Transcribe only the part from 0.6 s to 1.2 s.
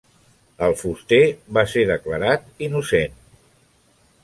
El fuster